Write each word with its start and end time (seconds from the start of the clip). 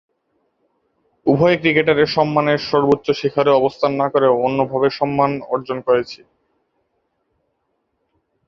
উভয়েই 1.25 1.59
ক্রিকেটারের 1.61 2.09
সম্মানের 2.15 2.59
সর্বোচ্চ 2.69 3.07
শিখরে 3.11 3.51
অবস্থান 3.53 3.91
না 3.95 4.07
করেও 4.13 4.33
অন্যভাবে 4.45 4.87
সম্মান 4.99 5.31
অর্জন 5.53 5.77
করেছি। 5.87 6.19